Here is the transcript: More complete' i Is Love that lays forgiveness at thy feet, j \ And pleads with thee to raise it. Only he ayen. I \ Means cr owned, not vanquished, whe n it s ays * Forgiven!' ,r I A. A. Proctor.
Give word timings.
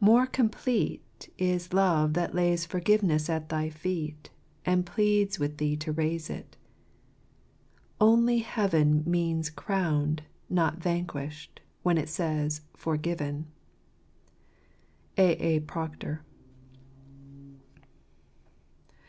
More 0.00 0.26
complete' 0.26 1.28
i 1.30 1.30
Is 1.44 1.72
Love 1.72 2.14
that 2.14 2.34
lays 2.34 2.66
forgiveness 2.66 3.30
at 3.30 3.48
thy 3.48 3.70
feet, 3.70 4.24
j 4.24 4.30
\ 4.50 4.66
And 4.66 4.84
pleads 4.84 5.38
with 5.38 5.58
thee 5.58 5.76
to 5.76 5.92
raise 5.92 6.28
it. 6.28 6.56
Only 8.00 8.38
he 8.38 8.44
ayen. 8.44 9.02
I 9.02 9.02
\ 9.02 9.06
Means 9.08 9.50
cr 9.50 9.72
owned, 9.74 10.22
not 10.50 10.78
vanquished, 10.78 11.60
whe 11.84 11.92
n 11.92 11.98
it 11.98 12.08
s 12.08 12.18
ays 12.18 12.62
* 12.70 12.74
Forgiven!' 12.86 13.46
,r 15.16 15.24
I 15.24 15.24
A. 15.38 15.56
A. 15.58 15.60
Proctor. 15.60 16.22